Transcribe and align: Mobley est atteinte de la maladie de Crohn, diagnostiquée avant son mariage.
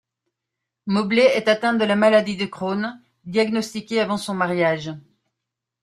Mobley 0.87 1.19
est 1.25 1.47
atteinte 1.47 1.77
de 1.77 1.85
la 1.85 1.95
maladie 1.95 2.35
de 2.35 2.47
Crohn, 2.47 2.99
diagnostiquée 3.25 3.99
avant 4.01 4.17
son 4.17 4.33
mariage. 4.33 4.93